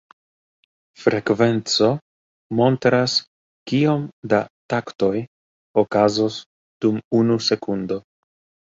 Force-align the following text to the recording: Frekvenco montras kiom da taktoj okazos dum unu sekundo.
Frekvenco 1.01 1.89
montras 2.61 3.19
kiom 3.73 4.09
da 4.35 4.43
taktoj 4.75 5.15
okazos 5.87 6.43
dum 6.85 7.01
unu 7.23 7.41
sekundo. 7.53 8.05